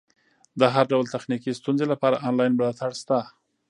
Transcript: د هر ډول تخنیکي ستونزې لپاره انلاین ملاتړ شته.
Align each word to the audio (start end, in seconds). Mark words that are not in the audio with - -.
د 0.59 0.61
هر 0.73 0.85
ډول 0.91 1.05
تخنیکي 1.15 1.51
ستونزې 1.59 1.85
لپاره 1.93 2.21
انلاین 2.27 2.53
ملاتړ 2.57 2.91
شته. 3.01 3.19